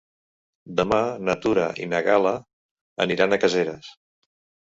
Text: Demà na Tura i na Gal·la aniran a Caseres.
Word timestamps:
Demà 0.79 1.01
na 1.25 1.33
Tura 1.43 1.67
i 1.83 1.85
na 1.91 2.01
Gal·la 2.09 2.33
aniran 3.07 3.35
a 3.37 3.39
Caseres. 3.45 3.93